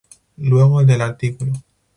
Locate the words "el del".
0.81-1.01